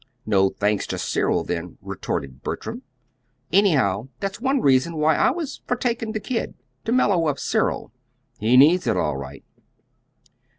[0.25, 2.81] "No thanks to Cyril, then," retorted Bertram.
[3.53, 7.91] "Anyhow, that's one reason why I was for taking the kid to mellow up Cyril.
[8.39, 9.43] He needs it all right."